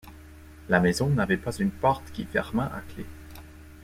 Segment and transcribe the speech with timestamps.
[0.67, 3.05] La maison n’avait pas une porte qui fermât à clef.